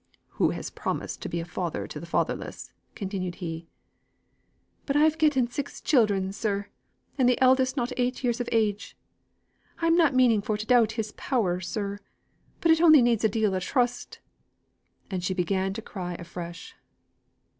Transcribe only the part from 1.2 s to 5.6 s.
to be a father to the fatherless?" continued he. "But I've getten